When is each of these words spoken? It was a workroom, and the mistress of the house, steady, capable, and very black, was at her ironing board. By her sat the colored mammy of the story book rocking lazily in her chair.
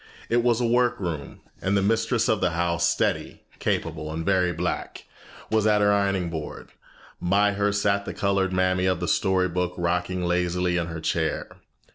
It 0.29 0.41
was 0.41 0.59
a 0.59 0.65
workroom, 0.65 1.41
and 1.61 1.77
the 1.77 1.83
mistress 1.83 2.27
of 2.27 2.41
the 2.41 2.49
house, 2.57 2.89
steady, 2.89 3.43
capable, 3.59 4.11
and 4.11 4.25
very 4.25 4.51
black, 4.51 5.05
was 5.51 5.67
at 5.67 5.79
her 5.79 5.93
ironing 5.93 6.31
board. 6.31 6.69
By 7.21 7.53
her 7.53 7.71
sat 7.71 8.05
the 8.05 8.13
colored 8.15 8.51
mammy 8.51 8.87
of 8.87 8.99
the 8.99 9.07
story 9.07 9.47
book 9.47 9.75
rocking 9.77 10.25
lazily 10.25 10.75
in 10.75 10.87
her 10.87 11.01
chair. 11.01 11.55